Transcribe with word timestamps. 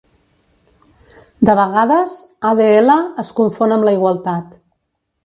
De 1.49 1.55
vegades 1.59 2.15
'Adl 2.53 2.89
es 3.25 3.29
confon 3.41 3.75
amb 3.77 3.87
la 3.89 3.95
igualtat. 3.99 4.49